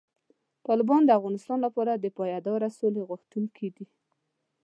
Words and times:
طالبان 0.67 1.01
د 1.05 1.09
افغانستان 1.19 1.57
لپاره 1.65 1.91
د 1.95 2.05
پایداره 2.17 2.69
سولې 2.79 3.01
غوښتونکي 3.09 3.67
دي. 3.75 3.85